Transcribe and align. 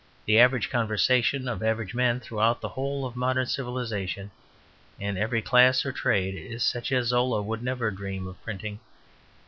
The 0.25 0.39
average 0.39 0.71
conversation 0.71 1.47
of 1.47 1.61
average 1.61 1.93
men 1.93 2.19
throughout 2.19 2.59
the 2.59 2.69
whole 2.69 3.05
of 3.05 3.15
modern 3.15 3.45
civilization 3.45 4.31
in 4.99 5.15
every 5.15 5.43
class 5.43 5.85
or 5.85 5.91
trade 5.91 6.33
is 6.33 6.63
such 6.63 6.91
as 6.91 7.09
Zola 7.09 7.43
would 7.43 7.61
never 7.61 7.91
dream 7.91 8.25
of 8.25 8.41
printing. 8.41 8.79